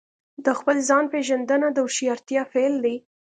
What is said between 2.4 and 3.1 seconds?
پیل دی.